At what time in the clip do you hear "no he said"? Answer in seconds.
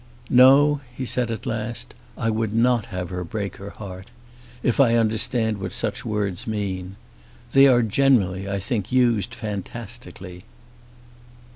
0.31-1.29